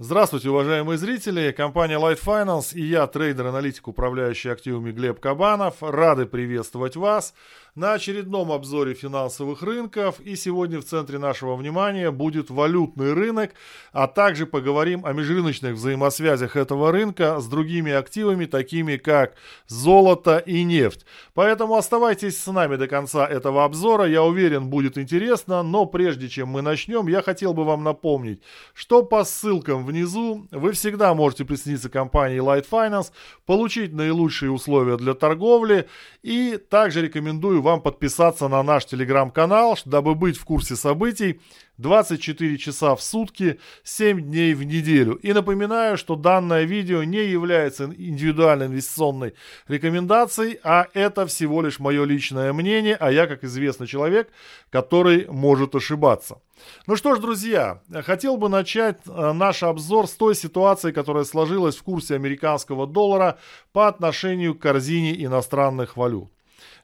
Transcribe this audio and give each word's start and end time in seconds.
Здравствуйте, 0.00 0.50
уважаемые 0.50 0.98
зрители! 0.98 1.52
Компания 1.52 2.00
LiteFinance 2.00 2.74
и 2.74 2.82
я, 2.82 3.06
трейдер-аналитик, 3.06 3.86
управляющий 3.86 4.48
активами 4.48 4.90
Глеб 4.90 5.20
Кабанов, 5.20 5.76
рады 5.84 6.26
приветствовать 6.26 6.96
вас 6.96 7.32
на 7.74 7.94
очередном 7.94 8.52
обзоре 8.52 8.94
финансовых 8.94 9.62
рынков. 9.62 10.20
И 10.20 10.36
сегодня 10.36 10.80
в 10.80 10.84
центре 10.84 11.18
нашего 11.18 11.56
внимания 11.56 12.10
будет 12.10 12.50
валютный 12.50 13.12
рынок, 13.12 13.52
а 13.92 14.06
также 14.06 14.46
поговорим 14.46 15.04
о 15.04 15.12
межрыночных 15.12 15.74
взаимосвязях 15.74 16.56
этого 16.56 16.92
рынка 16.92 17.40
с 17.40 17.46
другими 17.46 17.92
активами, 17.92 18.44
такими 18.44 18.96
как 18.96 19.34
золото 19.66 20.38
и 20.38 20.62
нефть. 20.62 21.04
Поэтому 21.34 21.74
оставайтесь 21.74 22.40
с 22.40 22.46
нами 22.52 22.76
до 22.76 22.86
конца 22.86 23.26
этого 23.26 23.64
обзора. 23.64 24.06
Я 24.06 24.22
уверен, 24.22 24.68
будет 24.68 24.96
интересно. 24.96 25.62
Но 25.62 25.86
прежде 25.86 26.28
чем 26.28 26.48
мы 26.48 26.62
начнем, 26.62 27.08
я 27.08 27.22
хотел 27.22 27.54
бы 27.54 27.64
вам 27.64 27.82
напомнить, 27.82 28.40
что 28.72 29.02
по 29.02 29.24
ссылкам 29.24 29.84
внизу 29.84 30.46
вы 30.52 30.72
всегда 30.72 31.12
можете 31.14 31.44
присоединиться 31.44 31.88
к 31.88 31.92
компании 31.92 32.40
Light 32.40 32.66
Finance, 32.70 33.10
получить 33.46 33.92
наилучшие 33.92 34.50
условия 34.50 34.96
для 34.96 35.14
торговли 35.14 35.88
и 36.22 36.58
также 36.70 37.02
рекомендую 37.02 37.63
вам 37.64 37.80
подписаться 37.80 38.46
на 38.48 38.62
наш 38.62 38.84
телеграм-канал, 38.84 39.76
дабы 39.84 40.14
быть 40.14 40.36
в 40.36 40.44
курсе 40.44 40.76
событий 40.76 41.40
24 41.78 42.58
часа 42.58 42.94
в 42.94 43.02
сутки, 43.02 43.58
7 43.82 44.20
дней 44.20 44.54
в 44.54 44.62
неделю. 44.62 45.14
И 45.14 45.32
напоминаю, 45.32 45.96
что 45.96 46.14
данное 46.14 46.64
видео 46.64 47.02
не 47.02 47.24
является 47.24 47.84
индивидуальной 47.86 48.66
инвестиционной 48.66 49.34
рекомендацией, 49.66 50.60
а 50.62 50.86
это 50.94 51.26
всего 51.26 51.62
лишь 51.62 51.80
мое 51.80 52.04
личное 52.04 52.52
мнение, 52.52 52.96
а 53.00 53.10
я, 53.10 53.26
как 53.26 53.42
известный 53.42 53.86
человек, 53.86 54.28
который 54.70 55.26
может 55.28 55.74
ошибаться. 55.74 56.40
Ну 56.86 56.96
что 56.96 57.16
ж, 57.16 57.18
друзья, 57.18 57.80
хотел 58.04 58.36
бы 58.36 58.48
начать 58.48 59.00
э, 59.06 59.32
наш 59.32 59.62
обзор 59.62 60.06
с 60.06 60.12
той 60.12 60.34
ситуации, 60.34 60.92
которая 60.92 61.24
сложилась 61.24 61.76
в 61.76 61.82
курсе 61.82 62.14
американского 62.14 62.86
доллара 62.86 63.38
по 63.72 63.88
отношению 63.88 64.54
к 64.54 64.62
корзине 64.62 65.12
иностранных 65.24 65.96
валют. 65.96 66.33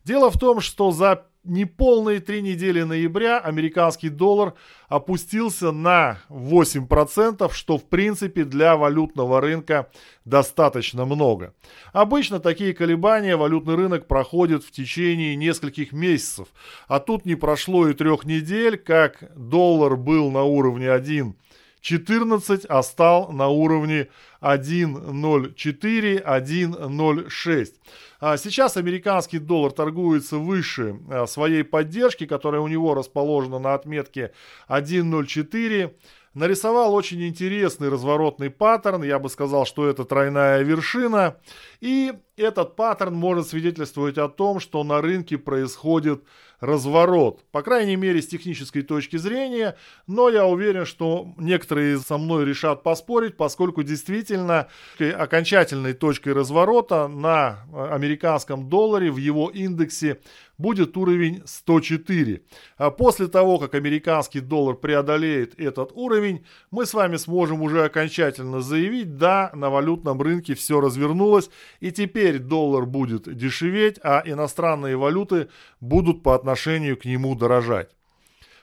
Дело 0.05 0.31
в 0.31 0.39
том, 0.39 0.61
что 0.61 0.91
за 0.93 1.27
неполные 1.45 2.21
три 2.21 2.43
недели 2.43 2.83
ноября 2.83 3.39
американский 3.39 4.09
доллар 4.11 4.55
опустился 4.89 5.73
на 5.73 6.19
8%, 6.29 7.51
что 7.53 7.79
в 7.79 7.85
принципе 7.85 8.45
для 8.45 8.77
валютного 8.77 9.41
рынка 9.41 9.91
достаточно 10.25 11.05
много. 11.07 11.55
Обычно 11.93 12.41
такие 12.41 12.75
колебания 12.75 13.37
валютный 13.37 13.75
рынок 13.75 14.07
проходит 14.07 14.65
в 14.65 14.71
течение 14.71 15.37
нескольких 15.37 15.93
месяцев, 15.93 16.49
а 16.89 17.01
тут 17.01 17.25
не 17.25 17.37
прошло 17.37 17.89
и 17.89 17.95
трех 17.95 18.25
недель, 18.25 18.77
как 18.77 19.25
доллар 19.37 19.97
был 19.97 20.31
на 20.31 20.43
уровне 20.45 20.87
1.14, 20.89 22.67
а 22.69 22.83
стал 22.83 23.33
на 23.33 23.49
уровне 23.49 24.09
1.04, 24.43 26.23
1.06. 26.23 27.73
А 28.21 28.37
сейчас 28.37 28.77
американский 28.77 29.39
доллар 29.39 29.73
торгуется 29.73 30.37
выше 30.37 31.01
а, 31.11 31.27
своей 31.27 31.65
поддержки, 31.65 32.27
которая 32.27 32.61
у 32.61 32.69
него 32.69 32.95
расположена 32.95 33.59
на 33.59 33.73
отметке 33.73 34.33
1.04 34.69 35.95
нарисовал 36.35 36.95
очень 36.95 37.27
интересный 37.27 37.89
разворотный 37.89 38.51
паттерн. 38.51 39.03
Я 39.03 39.19
бы 39.19 39.29
сказал, 39.29 39.65
что 39.65 39.89
это 39.89 40.05
тройная 40.05 40.63
вершина. 40.63 41.39
И 41.81 42.13
этот 42.37 42.77
паттерн 42.77 43.15
может 43.15 43.49
свидетельствовать 43.49 44.19
о 44.19 44.29
том, 44.29 44.61
что 44.61 44.85
на 44.85 45.01
рынке 45.01 45.39
происходит 45.39 46.23
разворот. 46.61 47.45
По 47.51 47.63
крайней 47.63 47.97
мере, 47.97 48.23
с 48.23 48.27
технической 48.27 48.83
точки 48.83 49.17
зрения. 49.17 49.77
Но 50.07 50.29
я 50.29 50.47
уверен, 50.47 50.85
что 50.85 51.35
некоторые 51.37 51.99
со 51.99 52.19
мной 52.19 52.45
решат 52.45 52.83
поспорить, 52.83 53.37
поскольку 53.37 53.83
действительно 53.83 54.69
окончательной 54.99 55.95
точкой 55.95 56.35
разворота 56.35 57.09
на 57.09 57.65
американском 57.73 58.69
долларе 58.69 59.11
в 59.11 59.17
его 59.17 59.51
индексе 59.51 60.19
будет 60.59 60.97
уровень 60.97 61.43
104. 61.47 62.43
А 62.77 62.91
после 62.91 63.29
того, 63.29 63.59
как 63.59 63.75
американский 63.75 64.41
доллар 64.41 64.77
преодолеет 64.77 65.59
этот 65.59 65.93
уровень, 65.95 66.45
мы 66.71 66.85
с 66.85 66.93
вами 66.93 67.17
сможем 67.17 67.63
уже 67.63 67.85
окончательно 67.85 68.61
заявить, 68.61 69.17
да, 69.17 69.51
на 69.55 69.71
валютном 69.71 70.21
рынке 70.21 70.55
все 70.55 70.81
развернулось, 70.81 71.49
и 71.81 71.91
теперь 71.91 72.39
доллар 72.39 72.85
будет 72.85 73.35
дешеветь, 73.35 73.99
а 74.03 74.23
иностранные 74.23 74.99
валюты 74.99 75.49
будут 75.81 76.23
по 76.23 76.35
отношению 76.35 76.50
к 76.97 77.05
нему 77.05 77.35
дорожать. 77.35 77.91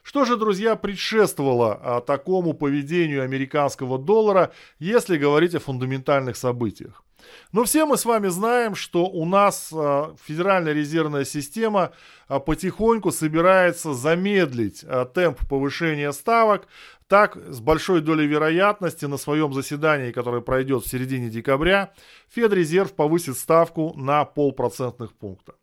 Что 0.07 0.23
же, 0.23 0.37
друзья, 0.37 0.77
предшествовало 0.77 1.77
а, 1.81 1.99
такому 1.99 2.53
поведению 2.53 3.23
американского 3.23 3.99
доллара, 3.99 4.53
если 4.79 5.17
говорить 5.17 5.53
о 5.53 5.59
фундаментальных 5.59 6.37
событиях? 6.37 7.03
Но 7.51 7.65
все 7.65 7.85
мы 7.85 7.97
с 7.97 8.05
вами 8.05 8.29
знаем, 8.29 8.73
что 8.73 9.07
у 9.07 9.25
нас 9.25 9.69
а, 9.73 10.15
Федеральная 10.23 10.71
резервная 10.71 11.25
система 11.25 11.91
а, 12.29 12.39
потихоньку 12.39 13.11
собирается 13.11 13.93
замедлить 13.93 14.85
темп 15.13 15.45
повышения 15.49 16.13
ставок. 16.13 16.69
Так, 17.09 17.35
с 17.35 17.59
большой 17.59 17.99
долей 17.99 18.27
вероятности 18.27 19.03
на 19.03 19.17
своем 19.17 19.51
заседании, 19.51 20.13
которое 20.13 20.41
пройдет 20.41 20.85
в 20.85 20.89
середине 20.89 21.27
декабря, 21.29 21.91
Федрезерв 22.29 22.93
повысит 22.93 23.37
ставку 23.37 23.93
на 23.97 24.23
полпроцентных 24.23 25.13
пункта. 25.13 25.55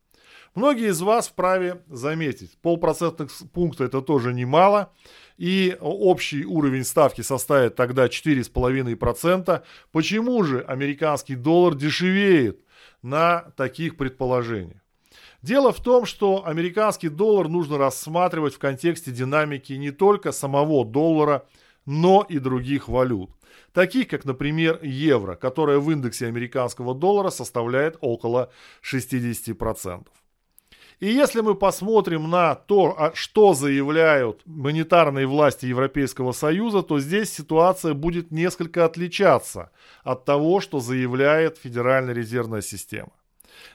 Многие 0.55 0.91
из 0.91 1.01
вас 1.01 1.27
вправе 1.29 1.83
заметить, 1.89 2.57
полпроцентных 2.63 3.31
пункта 3.53 3.85
это 3.85 4.01
тоже 4.03 4.33
немало 4.33 4.93
и 5.37 5.77
общий 5.81 6.45
уровень 6.45 6.85
ставки 6.85 7.23
составит 7.23 7.75
тогда 7.75 8.07
4,5%. 8.07 9.63
Почему 9.91 10.45
же 10.45 10.61
американский 10.61 11.35
доллар 11.35 11.75
дешевеет 11.75 12.61
на 13.03 13.53
таких 13.57 13.97
предположениях? 13.97 14.81
Дело 15.43 15.73
в 15.73 15.83
том, 15.83 16.07
что 16.07 16.47
американский 16.47 17.09
доллар 17.09 17.49
нужно 17.49 17.77
рассматривать 17.77 18.55
в 18.55 18.59
контексте 18.59 19.11
динамики 19.11 19.73
не 19.73 19.91
только 19.91 20.31
самого 20.31 20.85
доллара, 20.85 21.47
но 21.85 22.25
и 22.29 22.39
других 22.39 22.89
валют. 22.89 23.31
Таких, 23.73 24.07
как, 24.07 24.25
например, 24.25 24.79
евро, 24.83 25.35
которая 25.35 25.79
в 25.81 25.91
индексе 25.91 26.29
американского 26.29 26.95
доллара 26.95 27.31
составляет 27.31 27.99
около 28.01 28.53
60%. 28.83 30.07
И 31.01 31.07
если 31.07 31.41
мы 31.41 31.55
посмотрим 31.55 32.31
на 32.31 32.55
то, 32.55 32.95
а 32.97 33.13
что 33.15 33.55
заявляют 33.55 34.43
монетарные 34.47 35.27
власти 35.27 35.67
Европейского 35.67 36.33
Союза, 36.33 36.83
то 36.83 37.01
здесь 37.01 37.33
ситуация 37.33 37.95
будет 37.95 38.31
несколько 38.31 38.85
отличаться 38.85 39.71
от 40.03 40.25
того, 40.25 40.61
что 40.61 40.81
заявляет 40.81 41.59
Федеральная 41.59 42.15
резервная 42.15 42.63
система. 42.63 43.11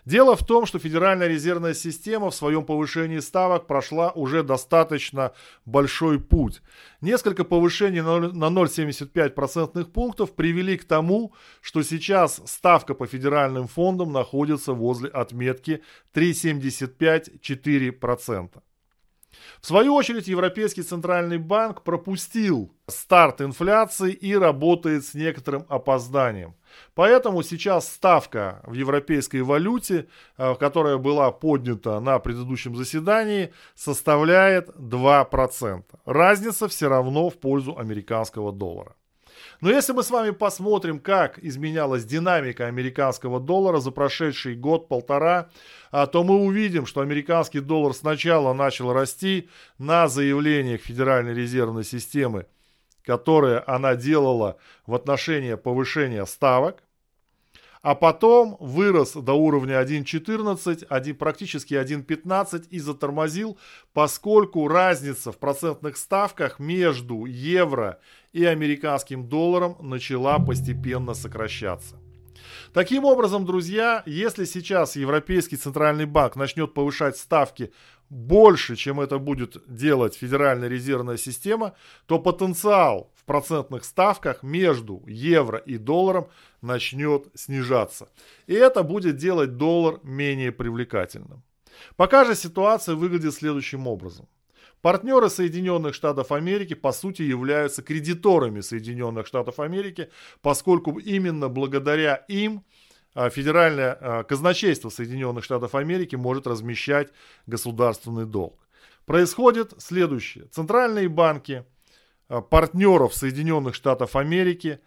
Дело 0.06 0.36
в 0.36 0.46
том, 0.46 0.66
что 0.66 0.80
Федеральная 0.80 1.28
резервная 1.28 1.74
система 1.74 2.30
в 2.30 2.36
своем 2.36 2.66
повышении 2.66 3.20
ставок 3.20 3.68
прошла 3.68 4.12
уже 4.12 4.44
достаточно 4.44 5.32
большой 5.66 6.20
путь. 6.20 6.62
Несколько 7.02 7.44
повышений 7.44 8.02
на 8.02 8.50
0,75% 8.50 9.86
пунктов 9.86 10.36
привели 10.36 10.78
к 10.78 10.86
тому, 10.86 11.34
что 11.62 11.84
сейчас 11.84 12.42
ставка 12.46 12.94
по 12.94 13.08
федеральным 13.08 13.68
фондам 13.68 14.12
находится 14.12 14.74
возле 14.74 15.10
отметки 15.10 15.82
3,75-4%. 16.14 18.62
В 19.62 19.68
свою 19.68 19.94
очередь, 19.94 20.28
Европейский 20.28 20.82
центральный 20.82 21.38
банк 21.38 21.84
пропустил 21.84 22.74
старт 22.88 23.42
инфляции 23.42 24.12
и 24.12 24.36
работает 24.36 25.06
с 25.06 25.14
некоторым 25.14 25.66
опозданием. 25.70 26.56
Поэтому 26.96 27.44
сейчас 27.44 27.92
ставка 27.92 28.62
в 28.66 28.74
европейской 28.74 29.42
валюте, 29.42 30.08
э, 30.38 30.56
которая 30.56 30.98
была 30.98 31.32
поднята 31.32 32.00
на 32.00 32.20
предыдущем 32.20 32.76
заседании, 32.76 33.54
составляет 33.76 34.70
2%. 34.76 35.84
Разница 36.06 36.68
все 36.68 36.90
равно 36.90 37.30
в 37.30 37.38
пользу 37.40 37.78
американского 37.78 38.52
доллара. 38.52 38.96
Но 39.62 39.70
если 39.70 39.92
мы 39.92 40.04
с 40.04 40.10
вами 40.10 40.30
посмотрим, 40.32 41.00
как 41.00 41.38
изменялась 41.40 42.06
динамика 42.06 42.68
американского 42.68 43.42
доллара 43.42 43.80
за 43.80 43.92
прошедший 43.92 44.56
год-полтора, 44.56 45.50
а, 45.92 46.08
то 46.08 46.24
мы 46.24 46.36
увидим, 46.36 46.86
что 46.86 47.02
американский 47.02 47.60
доллар 47.60 47.94
сначала 47.94 48.54
начал 48.54 48.94
расти 48.94 49.50
на 49.78 50.08
заявлениях 50.08 50.82
Федеральной 50.82 51.34
резервной 51.34 51.84
системы, 51.84 52.46
которые 53.04 53.60
она 53.60 53.96
делала 53.96 54.58
в 54.86 54.96
отношении 54.96 55.56
повышения 55.56 56.26
ставок, 56.26 56.84
а 57.82 57.96
потом 57.96 58.58
вырос 58.60 59.14
до 59.14 59.34
уровня 59.34 59.82
1.14, 59.82 60.86
1, 60.88 61.16
практически 61.16 61.74
1.15 61.74 62.68
и 62.70 62.80
затормозил, 62.80 63.58
поскольку 63.94 64.68
разница 64.68 65.32
в 65.32 65.38
процентных 65.38 65.98
ставках 65.98 66.60
между 66.60 67.26
евро 67.26 68.00
и 68.34 68.44
американским 68.46 69.28
долларом 69.28 69.78
начала 69.80 70.40
постепенно 70.40 71.14
сокращаться. 71.14 71.96
Таким 72.74 73.06
образом, 73.06 73.46
друзья, 73.46 74.04
если 74.06 74.46
сейчас 74.46 74.96
Европейский 74.96 75.58
Центральный 75.58 76.06
Банк 76.06 76.36
начнет 76.36 76.74
повышать 76.74 77.18
ставки 77.18 77.72
больше, 78.10 78.76
чем 78.76 79.00
это 79.00 79.20
будет 79.20 79.58
делать 79.68 80.16
Федеральная 80.16 80.68
резервная 80.68 81.18
система, 81.18 81.74
то 82.06 82.20
потенциал 82.20 83.12
в 83.16 83.24
процентных 83.26 83.84
ставках 83.84 84.44
между 84.44 85.04
евро 85.08 85.58
и 85.58 85.78
долларом 85.78 86.28
начнет 86.62 87.28
снижаться. 87.36 88.10
И 88.48 88.54
это 88.54 88.84
будет 88.84 89.18
делать 89.18 89.58
доллар 89.58 90.00
менее 90.04 90.52
привлекательным. 90.52 91.44
Пока 91.96 92.26
же 92.26 92.36
ситуация 92.36 92.96
выглядит 92.96 93.34
следующим 93.34 93.88
образом. 93.88 94.28
Партнеры 94.82 95.30
Соединенных 95.30 95.94
Штатов 95.94 96.32
Америки 96.32 96.74
по 96.74 96.94
сути 96.94 97.22
являются 97.22 97.82
кредиторами 97.82 98.62
Соединенных 98.62 99.28
Штатов 99.28 99.60
Америки, 99.60 100.10
поскольку 100.42 100.98
именно 100.98 101.50
благодаря 101.50 102.16
им 102.30 102.64
федеральное 103.30 103.98
а, 104.00 104.24
казначейство 104.24 104.90
Соединенных 104.90 105.44
Штатов 105.44 105.76
Америки 105.76 106.16
может 106.16 106.48
размещать 106.48 107.10
государственный 107.48 108.26
долг. 108.26 108.66
Происходит 109.06 109.74
следующее. 109.78 110.46
Центральные 110.46 111.10
банки 111.10 111.66
а, 112.30 112.40
партнеров 112.40 113.14
Соединенных 113.14 113.76
Штатов 113.76 114.16
Америки 114.16 114.80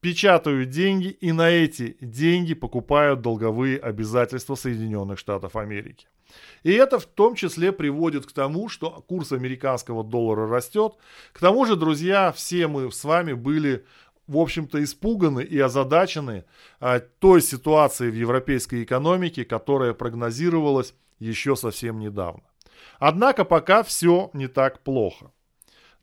печатают 0.00 0.68
деньги 0.68 1.08
и 1.08 1.32
на 1.32 1.50
эти 1.50 1.96
деньги 2.00 2.54
покупают 2.54 3.22
долговые 3.22 3.78
обязательства 3.78 4.54
Соединенных 4.54 5.18
Штатов 5.18 5.56
Америки. 5.56 6.06
И 6.62 6.72
это 6.72 6.98
в 6.98 7.06
том 7.06 7.34
числе 7.34 7.72
приводит 7.72 8.26
к 8.26 8.32
тому, 8.32 8.68
что 8.68 8.90
курс 9.08 9.32
американского 9.32 10.04
доллара 10.04 10.46
растет. 10.46 10.94
К 11.32 11.40
тому 11.40 11.64
же, 11.64 11.76
друзья, 11.76 12.32
все 12.32 12.66
мы 12.66 12.92
с 12.92 13.04
вами 13.04 13.32
были 13.32 13.84
в 14.26 14.38
общем-то, 14.38 14.82
испуганы 14.82 15.42
и 15.42 15.58
озадачены 15.58 16.44
а, 16.80 17.00
той 17.00 17.42
ситуацией 17.42 18.10
в 18.10 18.14
европейской 18.14 18.82
экономике, 18.84 19.44
которая 19.44 19.92
прогнозировалась 19.92 20.94
еще 21.18 21.56
совсем 21.56 21.98
недавно. 21.98 22.42
Однако 22.98 23.44
пока 23.44 23.82
все 23.82 24.30
не 24.32 24.48
так 24.48 24.80
плохо. 24.80 25.30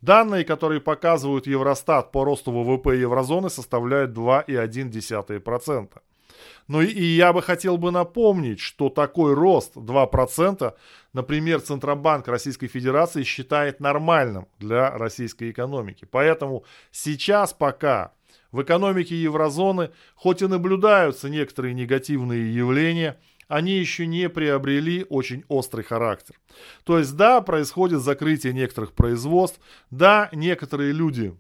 Данные, 0.02 0.44
которые 0.44 0.82
показывают 0.82 1.48
Евростат 1.48 2.12
по 2.12 2.24
росту 2.26 2.52
ВВП 2.52 2.98
еврозоны, 2.98 3.50
составляют 3.50 4.12
2,1%. 4.18 6.02
Ну 6.68 6.82
и 6.82 7.04
я 7.04 7.34
бы 7.34 7.42
хотел 7.42 7.78
бы 7.78 7.92
напомнить, 7.92 8.60
что 8.60 8.90
такой 8.90 9.34
рост 9.34 9.76
2%, 9.76 10.74
например, 11.14 11.62
Центробанк 11.62 12.28
Российской 12.28 12.68
Федерации 12.68 13.24
считает 13.24 13.80
нормальным 13.80 14.48
для 14.60 14.98
российской 14.98 15.52
экономики. 15.52 16.08
Поэтому 16.10 16.64
сейчас 16.92 17.54
пока 17.54 18.14
в 18.52 18.62
экономике 18.62 19.16
еврозоны, 19.16 19.92
хоть 20.16 20.42
и 20.42 20.48
наблюдаются 20.48 21.30
некоторые 21.30 21.74
негативные 21.74 22.54
явления, 22.54 23.18
они 23.48 23.74
еще 23.74 24.08
не 24.08 24.30
приобрели 24.30 25.06
очень 25.10 25.44
острый 25.50 25.84
характер. 25.84 26.36
То 26.86 27.00
есть 27.00 27.16
да, 27.18 27.42
происходит 27.42 28.02
закрытие 28.02 28.54
некоторых 28.54 28.94
производств, 28.94 29.60
да, 29.90 30.30
некоторые 30.32 30.94
люди 30.94 31.36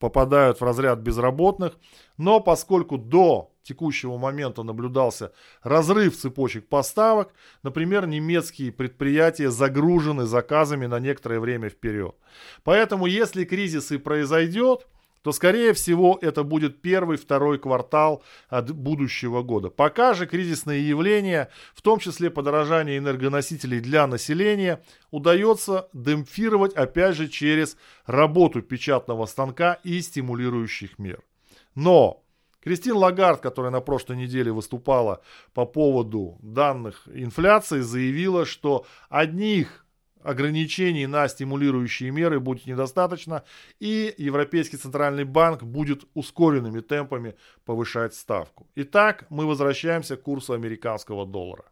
попадают 0.00 0.60
в 0.60 0.64
разряд 0.64 0.98
безработных, 0.98 1.76
но 2.18 2.40
поскольку 2.40 2.98
до 2.98 3.53
текущего 3.64 4.16
момента 4.16 4.62
наблюдался 4.62 5.32
разрыв 5.62 6.16
цепочек 6.16 6.68
поставок, 6.68 7.32
например, 7.62 8.06
немецкие 8.06 8.70
предприятия 8.70 9.50
загружены 9.50 10.24
заказами 10.24 10.86
на 10.86 11.00
некоторое 11.00 11.40
время 11.40 11.68
вперед. 11.68 12.14
Поэтому 12.62 13.06
если 13.06 13.44
кризис 13.44 13.90
и 13.90 13.98
произойдет, 13.98 14.86
то, 15.24 15.32
скорее 15.32 15.72
всего, 15.72 16.18
это 16.20 16.42
будет 16.42 16.82
первый-второй 16.82 17.58
квартал 17.58 18.22
от 18.50 18.70
будущего 18.70 19.40
года. 19.42 19.70
Пока 19.70 20.12
же 20.12 20.26
кризисные 20.26 20.86
явления, 20.86 21.48
в 21.74 21.80
том 21.80 21.98
числе 21.98 22.28
подорожание 22.28 22.98
энергоносителей 22.98 23.80
для 23.80 24.06
населения, 24.06 24.82
удается 25.10 25.88
демпфировать, 25.94 26.74
опять 26.74 27.16
же, 27.16 27.28
через 27.28 27.78
работу 28.04 28.60
печатного 28.60 29.24
станка 29.24 29.78
и 29.82 30.02
стимулирующих 30.02 30.98
мер. 30.98 31.22
Но 31.74 32.23
Кристин 32.64 32.96
Лагард, 32.96 33.40
которая 33.42 33.70
на 33.70 33.80
прошлой 33.80 34.16
неделе 34.16 34.50
выступала 34.50 35.20
по 35.52 35.66
поводу 35.66 36.38
данных 36.40 37.06
инфляции, 37.12 37.80
заявила, 37.80 38.46
что 38.46 38.86
одних 39.10 39.84
ограничений 40.22 41.06
на 41.06 41.28
стимулирующие 41.28 42.10
меры 42.10 42.40
будет 42.40 42.66
недостаточно, 42.66 43.44
и 43.80 44.14
Европейский 44.16 44.78
Центральный 44.78 45.24
Банк 45.24 45.62
будет 45.62 46.04
ускоренными 46.14 46.80
темпами 46.80 47.34
повышать 47.66 48.14
ставку. 48.14 48.66
Итак, 48.76 49.26
мы 49.28 49.44
возвращаемся 49.46 50.16
к 50.16 50.22
курсу 50.22 50.54
американского 50.54 51.26
доллара. 51.26 51.64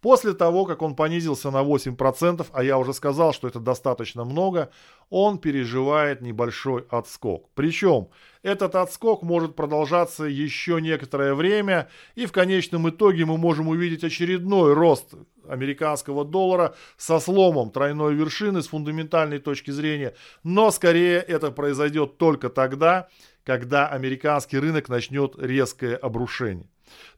После 0.00 0.32
того, 0.32 0.64
как 0.64 0.80
он 0.80 0.96
понизился 0.96 1.50
на 1.50 1.62
8%, 1.62 2.46
а 2.52 2.64
я 2.64 2.78
уже 2.78 2.94
сказал, 2.94 3.34
что 3.34 3.46
это 3.48 3.60
достаточно 3.60 4.24
много, 4.24 4.70
он 5.10 5.38
переживает 5.38 6.22
небольшой 6.22 6.86
отскок. 6.88 7.50
Причем 7.54 8.08
этот 8.42 8.76
отскок 8.76 9.22
может 9.22 9.56
продолжаться 9.56 10.24
еще 10.24 10.80
некоторое 10.80 11.34
время, 11.34 11.90
и 12.14 12.24
в 12.24 12.32
конечном 12.32 12.88
итоге 12.88 13.26
мы 13.26 13.36
можем 13.36 13.68
увидеть 13.68 14.02
очередной 14.02 14.72
рост 14.72 15.14
американского 15.46 16.24
доллара 16.24 16.74
со 16.96 17.18
сломом 17.18 17.70
тройной 17.70 18.14
вершины 18.14 18.62
с 18.62 18.68
фундаментальной 18.68 19.38
точки 19.38 19.70
зрения, 19.70 20.14
но 20.44 20.70
скорее 20.70 21.18
это 21.18 21.50
произойдет 21.50 22.16
только 22.16 22.48
тогда, 22.48 23.08
когда 23.44 23.86
американский 23.88 24.58
рынок 24.58 24.88
начнет 24.88 25.34
резкое 25.38 25.96
обрушение. 25.96 26.70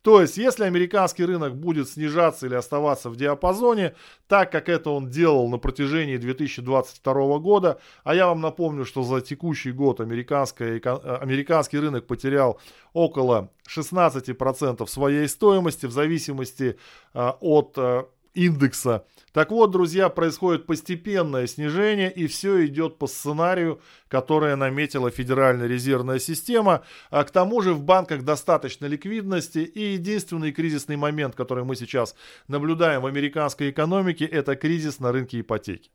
То 0.03 0.21
есть, 0.21 0.37
если 0.37 0.65
американский 0.65 1.25
рынок 1.25 1.57
будет 1.57 1.89
снижаться 1.89 2.47
или 2.47 2.55
оставаться 2.55 3.11
в 3.11 3.17
диапазоне, 3.17 3.95
так 4.29 4.51
как 4.53 4.69
это 4.69 4.91
он 4.91 5.09
делал 5.09 5.49
на 5.49 5.59
протяжении 5.59 6.17
2022 6.17 7.39
года, 7.39 7.81
а 8.05 8.15
я 8.15 8.27
вам 8.27 8.41
напомню, 8.41 8.85
что 8.85 9.03
за 9.03 9.21
текущий 9.21 9.73
год 9.73 10.01
американский 10.01 11.79
рынок 11.79 12.07
потерял 12.07 12.61
около 12.93 13.51
16% 13.69 14.87
своей 14.87 15.29
стоимости 15.29 15.87
в 15.87 15.93
зависимости 15.93 16.79
а, 17.15 17.37
от 17.41 17.75
а, 17.77 18.09
индекса. 18.35 19.05
Так 19.33 19.51
вот, 19.51 19.71
друзья, 19.71 20.09
происходит 20.09 20.67
постепенное 20.67 21.47
снижение, 21.47 22.13
и 22.13 22.27
все 22.27 22.67
идет 22.67 22.99
по 22.99 23.07
сценарию, 23.07 23.81
которое 24.09 24.57
наметила 24.57 25.11
Федеральная 25.11 25.67
резервная 25.67 26.19
система. 26.19 26.83
А 27.11 27.25
к 27.25 27.31
тому 27.31 27.63
же 27.63 27.73
в 27.73 27.83
банках 27.83 28.23
достаточно 28.23 28.87
ликвидности, 28.87 29.61
и 29.61 29.93
единственный 29.95 30.53
кризисный 30.53 30.97
момент, 30.97 31.35
который 31.35 31.65
мы 31.65 31.77
сейчас 31.77 32.15
наблюдаем 32.49 33.03
в 33.03 33.07
американской 33.07 33.71
экономике, 33.71 34.27
это 34.27 34.55
кризис 34.57 35.01
на 35.01 35.13
рынке 35.13 35.41
ипотеки. 35.41 35.91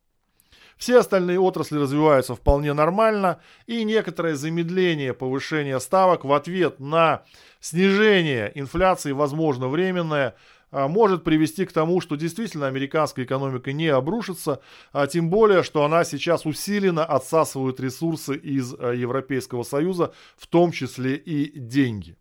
Все 0.78 1.00
остальные 1.00 1.40
отрасли 1.40 1.78
развиваются 1.80 2.36
вполне 2.36 2.74
нормально, 2.74 3.40
и 3.66 3.84
некоторое 3.84 4.36
замедление 4.36 5.14
повышения 5.14 5.80
ставок 5.80 6.24
в 6.24 6.32
ответ 6.32 6.80
на 6.80 7.24
снижение 7.60 8.52
инфляции, 8.54 9.12
возможно, 9.12 9.70
временное, 9.70 10.36
может 10.72 11.24
привести 11.24 11.66
к 11.66 11.72
тому, 11.72 12.02
что 12.02 12.16
действительно 12.16 12.68
американская 12.68 13.26
экономика 13.26 13.72
не 13.72 13.88
обрушится, 13.88 14.62
а 14.92 15.08
тем 15.08 15.30
более, 15.30 15.64
что 15.64 15.84
она 15.84 16.04
сейчас 16.04 16.46
усиленно 16.46 17.06
отсасывает 17.06 17.80
ресурсы 17.80 18.36
из 18.36 18.74
а, 18.74 18.92
Европейского 18.92 19.64
Союза, 19.64 20.14
в 20.38 20.48
том 20.48 20.72
числе 20.72 21.16
и 21.16 21.58
деньги. 21.58 22.18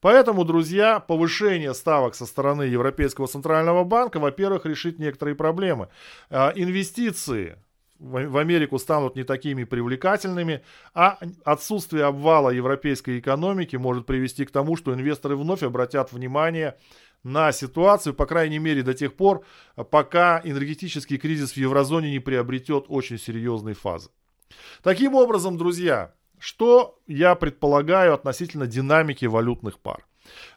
Поэтому, 0.00 0.44
друзья, 0.44 1.00
повышение 1.00 1.74
ставок 1.74 2.14
со 2.14 2.26
стороны 2.26 2.62
Европейского 2.62 3.26
Центрального 3.26 3.82
Банка, 3.82 4.20
во-первых, 4.20 4.64
решит 4.64 4.98
некоторые 4.98 5.34
проблемы. 5.34 5.88
А, 6.30 6.52
инвестиции 6.54 7.58
в 7.98 8.36
Америку 8.36 8.78
станут 8.78 9.16
не 9.16 9.24
такими 9.24 9.64
привлекательными, 9.64 10.62
а 10.94 11.18
отсутствие 11.44 12.04
обвала 12.04 12.50
европейской 12.50 13.18
экономики 13.18 13.74
может 13.74 14.06
привести 14.06 14.44
к 14.44 14.52
тому, 14.52 14.76
что 14.76 14.94
инвесторы 14.94 15.36
вновь 15.36 15.64
обратят 15.64 16.12
внимание 16.12 16.68
на 16.68 16.76
ситуацию, 17.52 18.14
по 18.14 18.26
крайней 18.26 18.58
мере 18.58 18.82
до 18.82 18.94
тех 18.94 19.14
пор, 19.14 19.44
пока 19.90 20.40
энергетический 20.44 21.18
кризис 21.18 21.52
в 21.52 21.56
еврозоне 21.56 22.10
не 22.10 22.20
приобретет 22.20 22.86
очень 22.88 23.18
серьезной 23.18 23.74
фазы. 23.74 24.10
Таким 24.82 25.14
образом, 25.14 25.56
друзья, 25.56 26.12
что 26.38 26.98
я 27.06 27.34
предполагаю 27.34 28.14
относительно 28.14 28.66
динамики 28.66 29.26
валютных 29.26 29.78
пар? 29.78 30.04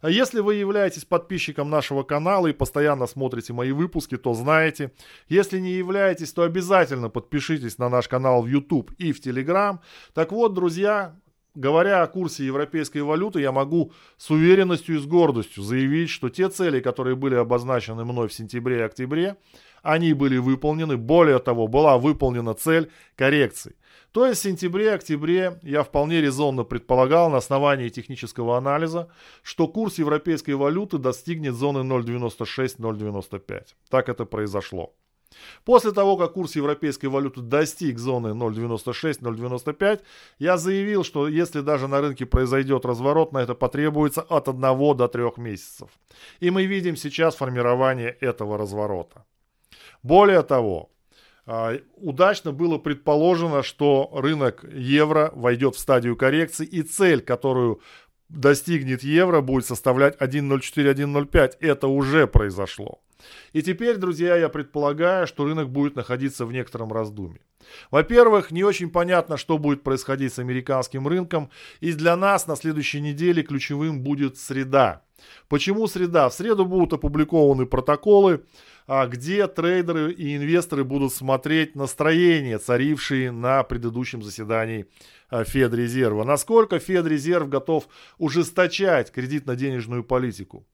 Если 0.03 0.41
вы 0.41 0.55
являетесь 0.55 1.05
подписчиком 1.05 1.69
нашего 1.69 2.03
канала 2.03 2.47
и 2.47 2.53
постоянно 2.53 3.07
смотрите 3.07 3.53
мои 3.53 3.71
выпуски, 3.71 4.17
то 4.17 4.33
знаете. 4.33 4.91
Если 5.29 5.59
не 5.59 5.71
являетесь, 5.71 6.33
то 6.33 6.43
обязательно 6.43 7.09
подпишитесь 7.09 7.77
на 7.77 7.89
наш 7.89 8.07
канал 8.07 8.41
в 8.41 8.47
YouTube 8.47 8.91
и 8.97 9.13
в 9.13 9.25
Telegram. 9.25 9.79
Так 10.13 10.31
вот, 10.31 10.53
друзья, 10.53 11.15
Говоря 11.53 12.01
о 12.01 12.07
курсе 12.07 12.45
европейской 12.45 12.99
валюты, 12.99 13.41
я 13.41 13.51
могу 13.51 13.91
с 14.15 14.29
уверенностью 14.29 14.95
и 14.95 14.99
с 14.99 15.05
гордостью 15.05 15.63
заявить, 15.63 16.09
что 16.09 16.29
те 16.29 16.47
цели, 16.47 16.79
которые 16.79 17.17
были 17.17 17.35
обозначены 17.35 18.05
мной 18.05 18.29
в 18.29 18.33
сентябре 18.33 18.77
и 18.77 18.81
октябре, 18.83 19.35
они 19.83 20.13
были 20.13 20.37
выполнены. 20.37 20.95
Более 20.95 21.39
того, 21.39 21.67
была 21.67 21.97
выполнена 21.97 22.53
цель 22.53 22.89
коррекции. 23.17 23.75
То 24.13 24.25
есть 24.25 24.39
в 24.39 24.43
сентябре-октябре 24.43 25.59
я 25.61 25.83
вполне 25.83 26.21
резонно 26.21 26.63
предполагал 26.63 27.29
на 27.29 27.37
основании 27.37 27.89
технического 27.89 28.57
анализа, 28.57 29.09
что 29.41 29.67
курс 29.67 29.99
европейской 29.99 30.51
валюты 30.51 30.97
достигнет 30.99 31.55
зоны 31.55 31.79
0.96-0.95. 31.79 33.65
Так 33.89 34.07
это 34.07 34.25
произошло. 34.25 34.93
После 35.65 35.91
того, 35.91 36.17
как 36.17 36.33
курс 36.33 36.55
европейской 36.55 37.07
валюты 37.07 37.41
достиг 37.41 37.99
зоны 37.99 38.29
0.96-0.95, 38.29 40.01
я 40.39 40.57
заявил, 40.57 41.03
что 41.03 41.27
если 41.27 41.61
даже 41.61 41.87
на 41.87 42.01
рынке 42.01 42.25
произойдет 42.25 42.85
разворот, 42.85 43.31
на 43.31 43.39
это 43.39 43.55
потребуется 43.55 44.21
от 44.21 44.47
1 44.47 44.61
до 44.97 45.07
3 45.07 45.23
месяцев. 45.37 45.89
И 46.39 46.49
мы 46.49 46.65
видим 46.65 46.95
сейчас 46.95 47.35
формирование 47.35 48.09
этого 48.19 48.57
разворота. 48.57 49.25
Более 50.03 50.41
того, 50.41 50.89
а, 51.45 51.77
удачно 51.97 52.51
было 52.51 52.77
предположено, 52.77 53.63
что 53.63 54.09
рынок 54.13 54.63
евро 54.73 55.31
войдет 55.35 55.75
в 55.75 55.79
стадию 55.79 56.15
коррекции 56.15 56.65
и 56.65 56.81
цель, 56.81 57.21
которую 57.21 57.81
достигнет 58.29 59.03
евро, 59.03 59.41
будет 59.41 59.65
составлять 59.65 60.15
1.04-1.05. 60.17 61.57
Это 61.59 61.87
уже 61.87 62.27
произошло. 62.27 63.01
И 63.53 63.61
теперь, 63.61 63.97
друзья, 63.97 64.35
я 64.35 64.49
предполагаю, 64.49 65.27
что 65.27 65.45
рынок 65.45 65.69
будет 65.69 65.95
находиться 65.95 66.45
в 66.45 66.53
некотором 66.53 66.91
раздумье. 66.91 67.41
Во-первых, 67.91 68.51
не 68.51 68.63
очень 68.63 68.89
понятно, 68.89 69.37
что 69.37 69.57
будет 69.57 69.83
происходить 69.83 70.33
с 70.33 70.39
американским 70.39 71.07
рынком, 71.07 71.49
и 71.79 71.93
для 71.93 72.15
нас 72.15 72.47
на 72.47 72.55
следующей 72.55 73.01
неделе 73.01 73.43
ключевым 73.43 74.01
будет 74.01 74.37
среда. 74.37 75.03
Почему 75.47 75.87
среда? 75.87 76.29
В 76.29 76.33
среду 76.33 76.65
будут 76.65 76.93
опубликованы 76.93 77.65
протоколы, 77.65 78.43
а, 78.87 79.05
где 79.07 79.47
трейдеры 79.47 80.11
и 80.11 80.35
инвесторы 80.35 80.83
будут 80.83 81.13
смотреть 81.13 81.75
настроения, 81.75 82.57
царившие 82.57 83.31
на 83.31 83.63
предыдущем 83.63 84.23
заседании 84.23 84.87
а, 85.29 85.43
Федрезерва. 85.43 86.23
Насколько 86.23 86.79
Федрезерв 86.79 87.49
готов 87.49 87.87
ужесточать 88.17 89.11
кредитно-денежную 89.11 90.03
политику. 90.03 90.65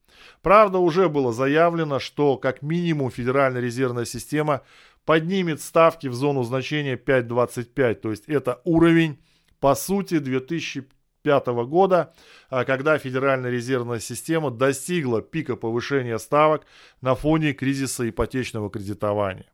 Правда, 0.42 0.80
уже 0.80 1.10
было 1.10 1.34
заявлено, 1.34 2.00
что 2.00 2.38
как 2.38 2.62
минимум 2.62 3.12
Федеральная 3.12 3.62
резервная 3.62 4.06
система 4.06 4.62
поднимет 5.06 5.62
ставки 5.62 6.08
в 6.08 6.14
зону 6.14 6.44
значения 6.44 6.96
5.25, 6.96 7.96
то 7.96 8.12
есть 8.12 8.26
это 8.28 8.62
уровень, 8.66 9.20
по 9.60 9.74
сути, 9.74 10.20
2005 10.20 11.48
года, 11.66 12.14
а, 12.50 12.66
когда 12.66 12.98
Федеральная 12.98 13.50
резервная 13.50 14.00
система 14.00 14.52
достигла 14.52 15.22
пика 15.22 15.56
повышения 15.56 16.20
ставок 16.20 16.66
на 17.02 17.16
фоне 17.16 17.54
кризиса 17.54 18.08
ипотечного 18.08 18.70
кредитования. 18.70 19.46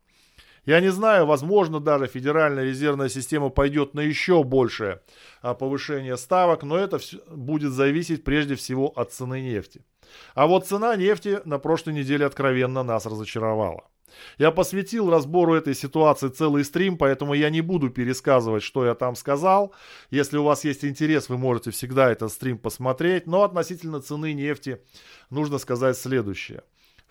Я 0.66 0.80
не 0.80 0.90
знаю, 0.90 1.26
возможно, 1.26 1.80
даже 1.80 2.06
Федеральная 2.06 2.64
резервная 2.64 3.08
система 3.08 3.50
пойдет 3.50 3.94
на 3.94 4.00
еще 4.00 4.42
большее 4.42 5.00
а, 5.42 5.54
повышение 5.54 6.16
ставок, 6.16 6.62
но 6.62 6.78
это 6.78 6.98
будет 7.30 7.72
зависеть 7.72 8.24
прежде 8.24 8.54
всего 8.54 8.88
от 8.88 9.12
цены 9.12 9.42
нефти. 9.42 9.84
А 10.34 10.46
вот 10.46 10.66
цена 10.66 10.96
нефти 10.96 11.40
на 11.44 11.58
прошлой 11.58 11.94
неделе 11.94 12.24
откровенно 12.26 12.82
нас 12.82 13.06
разочаровала. 13.06 13.84
Я 14.38 14.50
посвятил 14.50 15.10
разбору 15.10 15.54
этой 15.54 15.74
ситуации 15.74 16.28
целый 16.28 16.64
стрим, 16.64 16.96
поэтому 16.96 17.34
я 17.34 17.50
не 17.50 17.60
буду 17.60 17.90
пересказывать, 17.90 18.62
что 18.62 18.86
я 18.86 18.94
там 18.94 19.16
сказал. 19.16 19.74
Если 20.10 20.36
у 20.36 20.44
вас 20.44 20.64
есть 20.64 20.84
интерес, 20.84 21.28
вы 21.28 21.36
можете 21.36 21.70
всегда 21.72 22.10
этот 22.10 22.32
стрим 22.32 22.58
посмотреть. 22.58 23.26
Но 23.26 23.42
относительно 23.42 24.00
цены 24.00 24.32
нефти 24.32 24.80
нужно 25.30 25.58
сказать 25.58 25.96
следующее. 25.96 26.62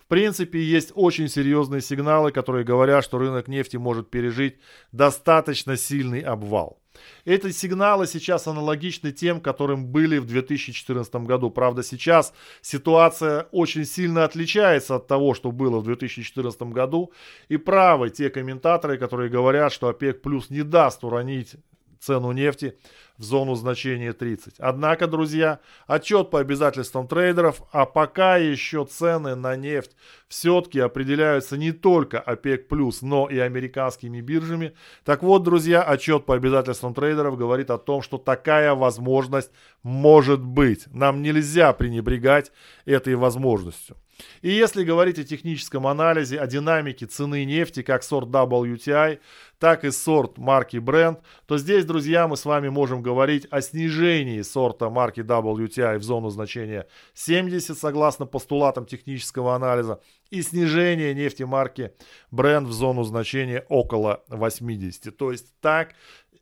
В 0.04 0.08
принципе, 0.08 0.62
есть 0.62 0.92
очень 0.94 1.28
серьезные 1.28 1.80
сигналы, 1.80 2.30
которые 2.30 2.62
говорят, 2.62 3.04
что 3.04 3.18
рынок 3.18 3.48
нефти 3.48 3.78
может 3.78 4.10
пережить 4.10 4.58
достаточно 4.92 5.78
сильный 5.78 6.20
обвал. 6.20 6.78
Эти 7.24 7.50
сигналы 7.52 8.06
сейчас 8.06 8.46
аналогичны 8.46 9.12
тем, 9.12 9.40
которым 9.40 9.86
были 9.86 10.18
в 10.18 10.26
2014 10.26 11.14
году. 11.26 11.50
Правда, 11.50 11.82
сейчас 11.82 12.34
ситуация 12.60 13.48
очень 13.50 13.86
сильно 13.86 14.24
отличается 14.24 14.96
от 14.96 15.06
того, 15.06 15.32
что 15.32 15.50
было 15.50 15.80
в 15.80 15.84
2014 15.84 16.62
году. 16.64 17.12
И 17.48 17.56
правы 17.56 18.10
те 18.10 18.28
комментаторы, 18.28 18.98
которые 18.98 19.30
говорят, 19.30 19.72
что 19.72 19.88
ОПЕК 19.88 20.20
плюс 20.20 20.50
не 20.50 20.62
даст 20.62 21.02
уронить 21.02 21.56
цену 22.04 22.32
нефти 22.32 22.76
в 23.16 23.22
зону 23.22 23.54
значения 23.54 24.12
30. 24.12 24.54
Однако, 24.58 25.06
друзья, 25.06 25.60
отчет 25.86 26.30
по 26.30 26.40
обязательствам 26.40 27.06
трейдеров, 27.06 27.62
а 27.72 27.86
пока 27.86 28.36
еще 28.36 28.84
цены 28.84 29.34
на 29.36 29.56
нефть 29.56 29.96
все-таки 30.28 30.80
определяются 30.80 31.56
не 31.56 31.72
только 31.72 32.20
ОПЕК+, 32.20 32.68
но 33.02 33.28
и 33.28 33.38
американскими 33.38 34.20
биржами. 34.20 34.74
Так 35.04 35.22
вот, 35.22 35.42
друзья, 35.42 35.82
отчет 35.82 36.26
по 36.26 36.34
обязательствам 36.34 36.94
трейдеров 36.94 37.38
говорит 37.38 37.70
о 37.70 37.78
том, 37.78 38.02
что 38.02 38.18
такая 38.18 38.74
возможность 38.74 39.50
может 39.82 40.42
быть. 40.42 40.86
Нам 40.92 41.22
нельзя 41.22 41.72
пренебрегать 41.72 42.52
этой 42.84 43.14
возможностью. 43.14 43.96
И 44.42 44.50
если 44.50 44.84
говорить 44.84 45.18
о 45.18 45.24
техническом 45.24 45.86
анализе, 45.86 46.38
о 46.38 46.46
динамике 46.46 47.06
цены 47.06 47.44
нефти, 47.44 47.82
как 47.82 48.02
сорт 48.02 48.28
WTI, 48.28 49.20
так 49.58 49.84
и 49.84 49.90
сорт 49.90 50.38
марки 50.38 50.76
Brent, 50.76 51.20
то 51.46 51.58
здесь, 51.58 51.84
друзья, 51.84 52.28
мы 52.28 52.36
с 52.36 52.44
вами 52.44 52.68
можем 52.68 53.02
говорить 53.02 53.46
о 53.50 53.60
снижении 53.60 54.42
сорта 54.42 54.90
марки 54.90 55.20
WTI 55.20 55.98
в 55.98 56.02
зону 56.02 56.30
значения 56.30 56.86
70, 57.14 57.76
согласно 57.76 58.26
постулатам 58.26 58.86
технического 58.86 59.54
анализа, 59.54 60.00
и 60.30 60.42
снижение 60.42 61.14
нефти 61.14 61.44
марки 61.44 61.92
Brent 62.32 62.66
в 62.66 62.72
зону 62.72 63.04
значения 63.04 63.64
около 63.68 64.24
80. 64.28 65.16
То 65.16 65.32
есть 65.32 65.54
так 65.60 65.94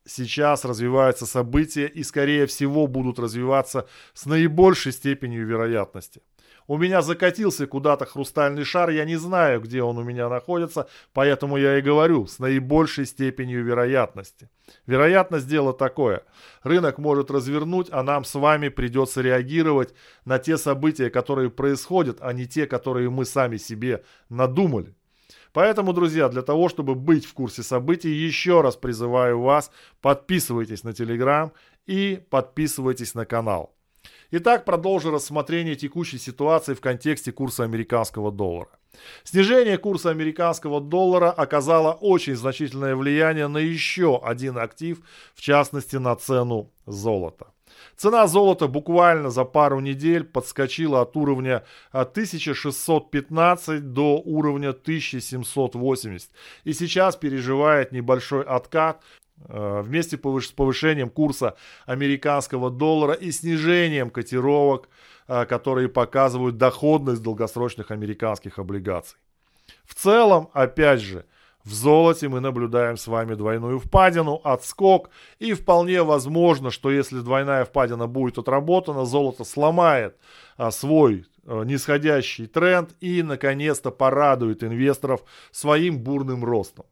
сейчас 0.05 0.65
развиваются 0.65 1.27
события 1.27 1.87
и, 1.87 2.03
скорее 2.03 2.47
всего, 2.47 2.87
будут 2.87 3.19
развиваться 3.19 3.87
с 4.15 4.27
наибольшей 4.27 4.93
степенью 4.93 5.47
вероятности. 5.47 6.23
У 6.67 6.79
меня 6.79 7.03
закатился 7.03 7.67
куда-то 7.67 8.07
хрустальный 8.07 8.65
шар, 8.65 8.91
я 8.91 9.05
не 9.05 9.17
знаю, 9.17 9.61
где 9.61 9.83
он 9.83 9.99
у 9.99 10.03
меня 10.03 10.29
находится, 10.29 10.89
поэтому 11.13 11.57
я 11.57 11.79
и 11.79 11.83
говорю, 11.83 12.27
с 12.27 12.39
наибольшей 12.39 13.07
степенью 13.07 13.65
вероятности. 13.65 14.49
Вероятность 14.87 15.49
дела 15.49 15.73
такое. 15.73 16.23
Рынок 16.63 16.99
может 16.99 17.31
развернуть, 17.31 17.89
а 17.91 18.03
нам 18.03 18.25
с 18.25 18.35
вами 18.35 18.69
придется 18.69 19.21
реагировать 19.21 19.95
на 20.25 20.39
те 20.39 20.57
события, 20.57 21.11
которые 21.11 21.51
происходят, 21.51 22.19
а 22.21 22.33
не 22.33 22.47
те, 22.47 22.67
которые 22.67 23.11
мы 23.11 23.25
сами 23.25 23.57
себе 23.57 24.05
надумали. 24.29 24.95
Поэтому, 25.53 25.93
друзья, 25.93 26.29
для 26.29 26.43
того, 26.43 26.69
чтобы 26.69 26.95
быть 26.95 27.27
в 27.27 27.35
курсе 27.35 27.63
событий, 27.63 28.11
еще 28.11 28.63
раз 28.63 28.77
призываю 28.77 29.41
вас, 29.41 29.71
подписывайтесь 30.01 30.83
на 30.83 30.95
Телеграм 30.95 31.53
и 31.87 32.23
подписывайтесь 32.31 33.15
на 33.15 33.27
канал. 33.27 33.75
Итак, 34.35 34.65
продолжу 34.65 35.11
рассмотрение 35.11 35.75
текущей 35.75 36.19
ситуации 36.19 36.73
в 36.73 36.81
контексте 36.81 37.33
курса 37.33 37.65
американского 37.65 38.33
доллара. 38.33 38.71
Снижение 39.25 39.77
курса 39.77 40.09
американского 40.09 40.81
доллара 40.81 41.31
оказало 41.31 41.93
очень 41.93 42.37
значительное 42.37 42.97
влияние 42.97 43.49
на 43.49 43.59
еще 43.59 44.19
один 44.23 44.57
актив, 44.57 45.01
в 45.35 45.43
частности 45.43 45.97
на 45.97 46.17
цену 46.17 46.73
золота. 46.87 47.49
Цена 47.97 48.27
золота 48.27 48.69
буквально 48.69 49.31
за 49.31 49.45
пару 49.45 49.81
недель 49.81 50.25
подскочила 50.25 51.03
от 51.03 51.17
уровня 51.17 51.65
1615 51.91 53.93
до 53.93 54.19
уровня 54.19 54.71
1780 54.71 56.31
и 56.65 56.73
сейчас 56.73 57.17
переживает 57.17 57.93
небольшой 57.93 58.45
откат 58.45 59.03
вместе 59.49 60.17
с 60.17 60.53
повышением 60.53 61.11
курса 61.11 61.57
американского 61.87 62.71
доллара 62.71 63.15
и 63.15 63.31
снижением 63.31 64.11
котировок, 64.11 64.89
э, 65.29 65.45
которые 65.47 65.89
показывают 65.89 66.57
доходность 66.57 67.23
долгосрочных 67.23 67.91
американских 67.91 68.59
облигаций. 68.59 69.19
В 69.85 69.95
целом, 69.95 70.49
опять 70.53 71.01
же, 71.01 71.25
в 71.65 71.73
золоте 71.73 72.29
мы 72.29 72.41
наблюдаем 72.41 72.97
с 72.97 73.07
вами 73.07 73.35
двойную 73.35 73.79
впадину, 73.79 74.41
отскок, 74.43 75.11
и 75.39 75.53
вполне 75.53 76.03
возможно, 76.03 76.71
что 76.71 76.91
если 76.91 77.21
двойная 77.21 77.65
впадина 77.65 78.09
будет 78.09 78.39
отработана, 78.39 79.05
золото 79.05 79.45
сломает 79.45 80.17
а, 80.57 80.73
свой 80.73 81.27
нисходящий 81.45 82.47
тренд 82.47 82.91
и, 83.01 83.23
наконец-то, 83.23 83.91
порадует 83.91 84.63
инвесторов 84.63 85.23
своим 85.51 85.99
бурным 85.99 86.45
ростом. 86.45 86.87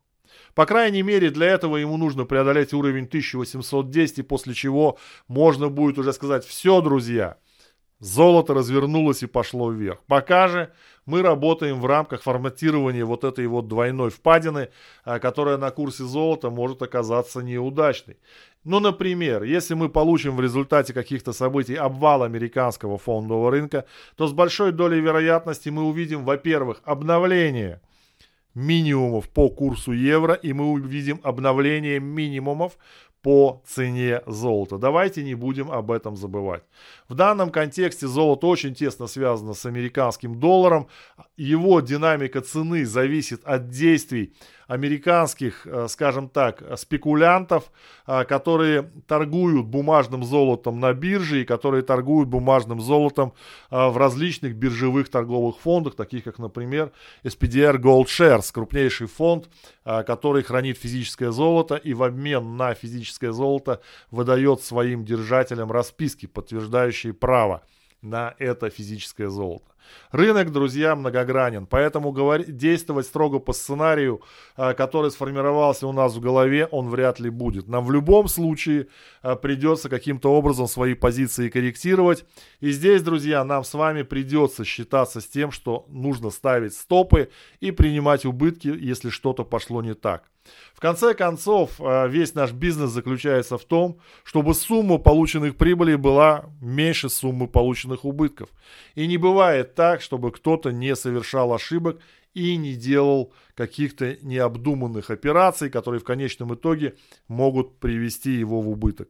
По 0.55 0.67
крайней 0.67 1.03
мере, 1.03 1.31
для 1.31 1.49
этого 1.49 1.77
ему 1.77 1.97
нужно 1.97 2.25
преодолеть 2.25 2.73
уровень 2.73 3.05
1810, 3.05 4.27
после 4.27 4.55
чего 4.55 4.99
можно 5.29 5.69
будет 5.69 5.99
уже 5.99 6.13
сказать, 6.13 6.45
все, 6.45 6.81
друзья, 6.81 7.37
золото 8.01 8.55
развернулось 8.55 9.23
и 9.23 9.27
пошло 9.27 9.71
вверх. 9.71 10.01
Пока 10.07 10.49
же 10.49 10.73
мы 11.07 11.23
работаем 11.23 11.81
в 11.81 11.87
рамках 11.87 12.23
форматирования 12.23 13.05
вот 13.05 13.25
этой 13.25 13.47
вот 13.47 13.69
двойной 13.69 14.11
впадины, 14.11 14.71
а, 15.05 15.19
которая 15.19 15.57
на 15.57 15.71
курсе 15.71 16.05
золота 16.05 16.51
может 16.51 16.83
оказаться 16.83 17.41
неудачной. 17.41 18.19
Ну, 18.65 18.81
например, 18.81 19.43
если 19.43 19.75
мы 19.75 19.89
получим 19.89 20.37
в 20.37 20.41
результате 20.41 20.93
каких-то 20.93 21.33
событий 21.33 21.75
обвал 21.77 22.23
американского 22.23 22.99
фондового 22.99 23.51
рынка, 23.51 23.87
то 24.17 24.27
с 24.27 24.33
большой 24.33 24.73
долей 24.73 25.01
вероятности 25.01 25.71
мы 25.71 25.85
увидим, 25.85 26.25
во-первых, 26.25 26.81
обновление– 26.85 27.81
минимумов 28.55 29.29
по 29.29 29.49
курсу 29.49 29.93
евро, 29.93 30.35
и 30.35 30.53
мы 30.53 30.71
увидим 30.71 31.21
обновление 31.23 32.01
минимумов 32.01 32.77
по 33.23 33.63
цене 33.67 34.23
золота. 34.27 34.79
Давайте 34.79 35.23
не 35.23 35.35
будем 35.35 35.71
об 35.71 35.91
этом 35.91 36.17
забывать. 36.17 36.63
В 37.09 37.15
данном 37.15 37.51
контексте 37.51 38.07
золото 38.07 38.47
очень 38.47 38.75
тесно 38.75 39.07
связано 39.07 39.55
с 39.55 39.67
американским 39.67 40.39
долларом. 40.41 40.89
Его 41.37 41.81
динамика 41.81 42.41
цены 42.41 42.87
зависит 42.87 43.45
от 43.45 43.69
действий 43.69 44.35
американских, 44.71 45.67
э, 45.67 45.89
скажем 45.89 46.29
так, 46.29 46.63
спекулянтов, 46.79 47.73
э, 48.07 48.25
которые 48.25 48.89
торгуют 49.09 49.67
бумажным 49.67 50.23
золотом 50.23 50.79
на 50.79 50.93
бирже 50.93 51.43
и 51.43 51.45
которые 51.45 51.83
торгуют 51.83 52.29
бумажным 52.29 52.81
золотом 52.81 53.33
э, 53.71 53.89
в 53.89 53.97
различных 53.97 54.55
биржевых 54.55 55.09
торговых 55.09 55.59
фондах, 55.59 55.97
таких 55.97 56.23
как, 56.23 56.39
например, 56.39 56.93
SPDR 57.25 57.79
Gold 57.79 58.07
Shares, 58.07 58.53
крупнейший 58.53 59.09
фонд, 59.09 59.49
который 59.85 60.45
хранит 60.45 60.79
физическое 60.79 61.33
золото 61.33 61.75
и 61.75 61.95
в 61.95 62.05
обмен 62.05 62.57
на 62.57 62.75
физическое 62.75 63.10
золото 63.33 63.81
выдает 64.11 64.63
своим 64.63 65.05
держателям 65.05 65.71
расписки, 65.71 66.27
подтверждающие 66.27 67.13
право 67.13 67.63
на 68.03 68.35
это 68.39 68.71
физическое 68.71 69.29
золото. 69.29 69.71
Рынок, 70.13 70.51
друзья, 70.53 70.97
многогранен, 70.97 71.67
поэтому 71.67 72.13
говорить, 72.13 72.57
действовать 72.57 73.07
строго 73.07 73.39
по 73.39 73.53
сценарию, 73.53 74.23
а, 74.57 74.75
который 74.75 75.11
сформировался 75.11 75.87
у 75.87 75.93
нас 75.93 76.15
в 76.15 76.21
голове, 76.21 76.67
он 76.67 76.89
вряд 76.89 77.21
ли 77.21 77.31
будет. 77.31 77.69
Нам 77.69 77.85
в 77.85 77.93
любом 77.93 78.29
случае 78.29 78.89
а, 79.23 79.37
придется 79.37 79.89
каким-то 79.89 80.33
образом 80.33 80.67
свои 80.67 80.95
позиции 80.95 81.49
корректировать. 81.49 82.25
И 82.61 82.71
здесь, 82.71 83.03
друзья, 83.03 83.45
нам 83.45 83.65
с 83.65 83.75
вами 83.75 84.03
придется 84.03 84.65
считаться 84.65 85.21
с 85.21 85.27
тем, 85.27 85.51
что 85.51 85.87
нужно 85.89 86.31
ставить 86.31 86.75
стопы 86.75 87.31
и 87.61 87.71
принимать 87.71 88.25
убытки, 88.25 88.69
если 88.69 89.11
что-то 89.11 89.45
пошло 89.45 89.83
не 89.83 89.95
так. 89.95 90.25
В 90.75 90.81
конце 90.81 91.15
концов, 91.15 91.81
э, 91.81 92.09
весь 92.09 92.35
наш 92.35 92.53
бизнес 92.53 92.91
заключается 92.91 93.59
в 93.59 93.65
том, 93.65 93.99
чтобы 94.25 94.55
сумма 94.55 94.99
полученных 94.99 95.57
прибылей 95.57 95.97
была 95.97 96.47
меньше 96.61 97.09
суммы 97.09 97.49
полученных 97.49 98.05
убытков. 98.05 98.49
И 98.95 99.07
не 99.07 99.17
бывает 99.17 99.75
так, 99.75 100.01
чтобы 100.01 100.33
кто-то 100.33 100.71
не 100.71 100.97
совершал 100.97 101.53
ошибок 101.53 102.01
и 102.35 102.57
не 102.57 102.75
делал 102.75 103.33
каких-то 103.55 104.17
необдуманных 104.23 105.11
операций, 105.11 105.71
которые 105.71 106.01
в 106.01 106.05
конечном 106.05 106.55
итоге 106.55 106.95
могут 107.29 107.79
привести 107.79 108.33
его 108.33 108.61
в 108.61 108.69
убыток. 108.69 109.09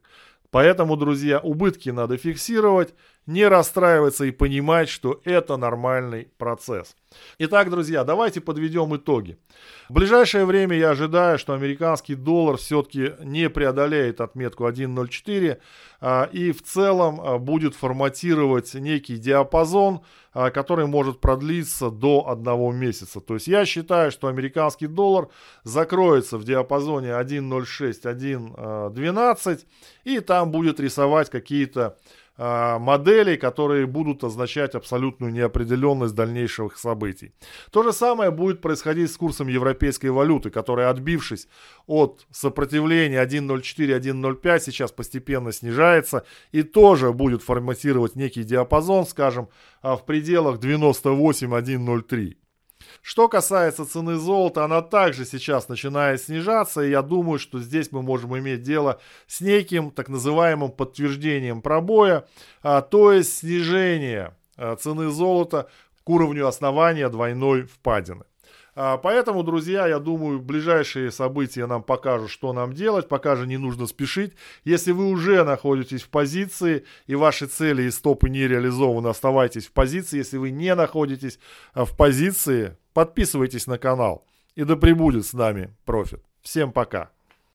Поэтому, 0.50 0.97
друзья, 0.97 1.38
убытки 1.38 1.90
надо 1.90 2.16
фиксировать, 2.16 2.94
не 3.27 3.47
расстраиваться 3.47 4.25
и 4.25 4.31
понимать, 4.31 4.89
что 4.89 5.21
это 5.25 5.57
нормальный 5.57 6.29
процесс. 6.39 6.97
Итак, 7.39 7.71
друзья, 7.71 8.05
давайте 8.05 8.41
подведем 8.41 8.95
итоги. 8.97 9.37
В 9.89 9.95
ближайшее 9.95 10.45
время 10.45 10.77
я 10.77 10.91
ожидаю, 10.91 11.39
что 11.39 11.55
американский 11.55 12.15
доллар 12.15 12.57
все-таки 12.57 13.15
не 13.21 13.50
преодолеет 13.50 14.21
отметку 14.21 14.69
1.04 14.69 15.59
а, 16.00 16.29
и 16.33 16.53
в 16.53 16.62
целом 16.62 17.21
а, 17.21 17.39
будет 17.39 17.75
форматировать 17.75 18.75
некий 18.75 19.17
диапазон, 19.17 20.03
а, 20.33 20.50
который 20.50 20.87
может 20.87 21.21
продлиться 21.21 21.91
до 21.91 22.29
одного 22.29 22.71
месяца. 22.73 23.21
То 23.21 23.35
есть 23.35 23.49
я 23.49 23.67
считаю, 23.67 24.12
что 24.12 24.29
американский 24.29 24.87
доллар 24.87 25.29
закроется 25.65 26.39
в 26.39 26.45
диапазоне 26.45 27.09
1.06-1.12 27.09 29.65
и 30.05 30.21
там 30.21 30.53
будет 30.53 30.79
рисовать 30.79 31.31
какие-то 31.31 31.99
моделей, 32.40 33.37
которые 33.37 33.87
будут 33.87 34.25
означать 34.25 34.75
абсолютную 34.75 35.30
неопределенность 35.30 36.14
дальнейших 36.14 36.78
событий. 36.78 37.32
То 37.70 37.82
же 37.82 37.92
самое 37.92 38.30
будет 38.30 38.62
происходить 38.62 39.12
с 39.12 39.16
курсом 39.18 39.49
европейской 39.49 40.06
валюты, 40.06 40.49
которая, 40.49 40.88
отбившись 40.88 41.49
от 41.87 42.26
сопротивления 42.30 43.23
1.04-1.05, 43.23 44.61
сейчас 44.61 44.90
постепенно 44.90 45.52
снижается 45.52 46.25
и 46.50 46.62
тоже 46.62 47.12
будет 47.12 47.42
форматировать 47.42 48.16
некий 48.16 48.42
диапазон, 48.42 49.04
скажем, 49.06 49.49
а, 49.82 49.97
в 49.97 50.06
пределах 50.06 50.61
98-1.03. 50.61 52.37
Что 53.02 53.28
касается 53.28 53.85
цены 53.85 54.16
золота, 54.16 54.64
она 54.64 54.82
также 54.82 55.25
сейчас 55.25 55.68
начинает 55.68 56.23
снижаться, 56.23 56.82
и 56.82 56.90
я 56.90 57.02
думаю, 57.02 57.38
что 57.38 57.61
здесь 57.61 57.92
мы 57.92 58.02
можем 58.02 58.37
иметь 58.38 58.62
дело 58.62 59.00
с 59.26 59.40
неким 59.40 59.90
так 59.90 60.09
называемым 60.09 60.70
подтверждением 60.70 61.62
пробоя, 61.62 62.26
а, 62.62 62.80
то 62.82 63.12
есть 63.12 63.38
снижение 63.38 64.35
а, 64.56 64.76
цены 64.76 65.11
золота 65.11 65.68
к 66.04 66.09
уровню 66.09 66.47
основания 66.47 67.08
двойной 67.08 67.62
впадины. 67.62 68.25
А, 68.82 68.99
поэтому, 68.99 69.43
друзья, 69.43 69.86
я 69.86 69.99
думаю, 69.99 70.41
ближайшие 70.41 71.10
события 71.10 71.67
нам 71.67 71.82
покажут, 71.82 72.30
что 72.30 72.52
нам 72.52 72.73
делать. 72.73 73.08
Пока 73.08 73.36
же 73.36 73.47
не 73.47 73.56
нужно 73.58 73.86
спешить. 73.86 74.32
Если 74.65 74.93
вы 74.93 75.06
уже 75.10 75.45
находитесь 75.45 76.02
в 76.02 76.08
позиции 76.08 76.84
и 77.06 77.15
ваши 77.15 77.47
цели 77.47 77.82
и 77.82 77.91
стопы 77.91 78.30
не 78.30 78.47
реализованы, 78.47 79.08
оставайтесь 79.08 79.67
в 79.67 79.73
позиции. 79.73 80.19
Если 80.19 80.36
вы 80.36 80.50
не 80.50 80.75
находитесь 80.75 81.38
а, 81.75 81.84
в 81.84 81.97
позиции, 81.97 82.76
подписывайтесь 83.00 83.67
на 83.67 83.78
канал. 83.78 84.26
И 84.56 84.65
да 84.65 84.76
пребудет 84.76 85.25
с 85.25 85.32
нами 85.32 85.75
профит. 85.86 86.23
Всем 86.43 86.71
пока. 86.71 87.10